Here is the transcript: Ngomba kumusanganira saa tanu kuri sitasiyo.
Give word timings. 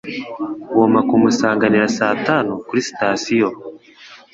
Ngomba 0.71 0.99
kumusanganira 1.09 1.87
saa 1.97 2.15
tanu 2.27 2.51
kuri 2.67 2.81
sitasiyo. 2.89 3.49